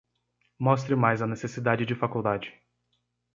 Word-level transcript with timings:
Mostre 0.59 0.95
mais 0.95 1.21
a 1.21 1.27
necessidade 1.27 1.85
de 1.85 1.93
faculdade. 1.93 2.51